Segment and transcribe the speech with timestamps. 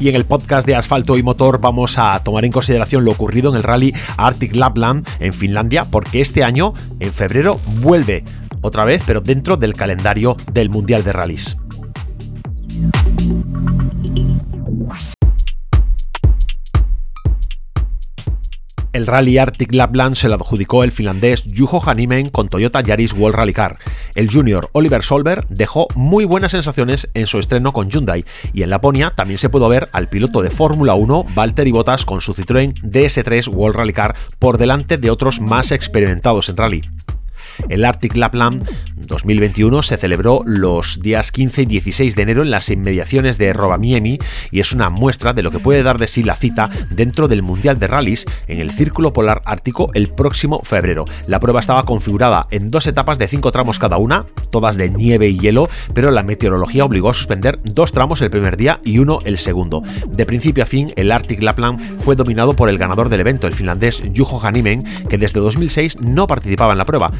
[0.00, 3.50] Y en el podcast de Asfalto y Motor vamos a tomar en consideración lo ocurrido
[3.50, 8.24] en el rally Arctic Lapland en Finlandia, porque este año, en febrero, vuelve
[8.62, 11.59] otra vez, pero dentro del calendario del Mundial de Rallys.
[18.92, 23.36] El Rally Arctic Lapland se lo adjudicó el finlandés Juho Hanimen con Toyota Yaris World
[23.36, 23.78] Rally Car.
[24.16, 28.70] El junior Oliver Solberg dejó muy buenas sensaciones en su estreno con Hyundai y en
[28.70, 32.74] Laponia también se pudo ver al piloto de Fórmula 1 Valtteri Bottas con su Citroën
[32.82, 36.82] DS3 World Rally Car por delante de otros más experimentados en rally.
[37.68, 42.68] El Arctic Lapland 2021 se celebró los días 15 y 16 de enero en las
[42.70, 44.18] inmediaciones de Rovaniemi
[44.50, 47.42] y es una muestra de lo que puede dar de sí la cita dentro del
[47.42, 51.04] Mundial de Rallys en el Círculo Polar Ártico el próximo febrero.
[51.26, 55.28] La prueba estaba configurada en dos etapas de cinco tramos cada una, todas de nieve
[55.28, 59.20] y hielo, pero la meteorología obligó a suspender dos tramos el primer día y uno
[59.24, 59.82] el segundo.
[60.08, 63.54] De principio a fin, el Arctic Lapland fue dominado por el ganador del evento, el
[63.54, 67.12] finlandés Juho Hanimen, que desde 2006 no participaba en la prueba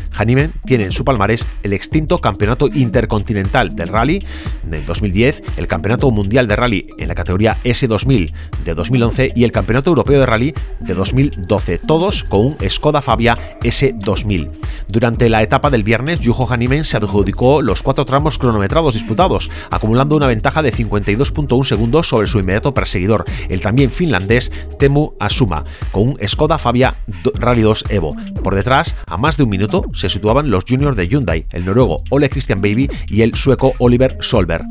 [0.64, 4.24] tiene en su palmarés el extinto Campeonato Intercontinental del Rally
[4.62, 8.32] del 2010, el Campeonato Mundial de Rally en la categoría S2000
[8.64, 13.36] de 2011 y el Campeonato Europeo de Rally de 2012, todos con un Skoda Fabia
[13.62, 14.50] S2000.
[14.88, 20.16] Durante la etapa del viernes, Juho Hanimen se adjudicó los cuatro tramos cronometrados disputados, acumulando
[20.16, 26.10] una ventaja de 52.1 segundos sobre su inmediato perseguidor, el también finlandés Temu Asuma, con
[26.10, 26.96] un Skoda Fabia
[27.34, 28.10] Rally 2 Evo.
[28.44, 32.28] Por detrás, a más de un minuto, se los juniors de Hyundai, el noruego Ole
[32.28, 34.64] Christian Baby y el sueco Oliver Solberg.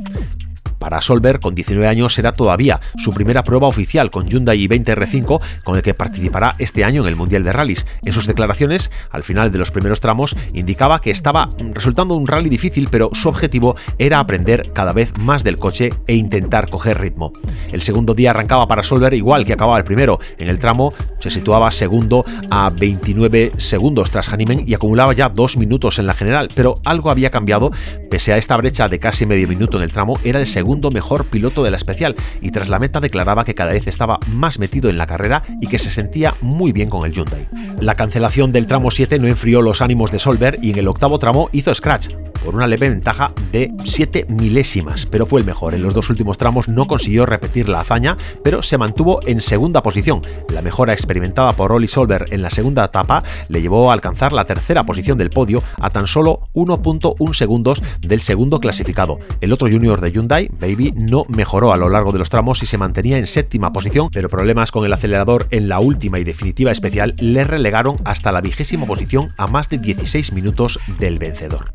[0.90, 5.76] Para Solberg, con 19 años, será todavía su primera prueba oficial con Hyundai i20R5, con
[5.76, 7.86] el que participará este año en el Mundial de Rallys.
[8.04, 12.50] En sus declaraciones, al final de los primeros tramos, indicaba que estaba resultando un rally
[12.50, 17.34] difícil, pero su objetivo era aprender cada vez más del coche e intentar coger ritmo.
[17.72, 20.20] El segundo día arrancaba para Solberg igual que acababa el primero.
[20.40, 25.56] En el tramo se situaba segundo a 29 segundos tras Hanimen y acumulaba ya dos
[25.56, 27.70] minutos en la general, pero algo había cambiado.
[28.10, 31.26] Pese a esta brecha de casi medio minuto en el tramo, era el segundo mejor
[31.26, 34.90] piloto de la especial y tras la meta declaraba que cada vez estaba más metido
[34.90, 37.48] en la carrera y que se sentía muy bien con el Hyundai.
[37.80, 41.20] La cancelación del tramo 7 no enfrió los ánimos de Solberg y en el octavo
[41.20, 42.10] tramo hizo scratch,
[42.50, 45.76] por una leve ventaja de 7 milésimas, pero fue el mejor.
[45.76, 49.84] En los dos últimos tramos no consiguió repetir la hazaña, pero se mantuvo en segunda
[49.84, 50.24] posición.
[50.52, 54.46] La mejora experimentada por Oli Solberg en la segunda etapa le llevó a alcanzar la
[54.46, 59.20] tercera posición del podio a tan solo 1.1 segundos del segundo clasificado.
[59.42, 62.66] El otro junior de Hyundai, Baby, no mejoró a lo largo de los tramos y
[62.66, 66.72] se mantenía en séptima posición, pero problemas con el acelerador en la última y definitiva
[66.72, 71.72] especial le relegaron hasta la vigésima posición a más de 16 minutos del vencedor.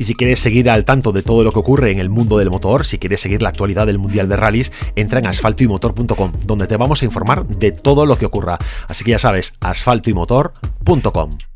[0.00, 2.48] Y si quieres seguir al tanto de todo lo que ocurre en el mundo del
[2.48, 6.78] motor, si quieres seguir la actualidad del Mundial de Rallys, entra en asfaltoymotor.com, donde te
[6.78, 8.56] vamos a informar de todo lo que ocurra.
[8.88, 11.49] Así que ya sabes, asfaltoymotor.com.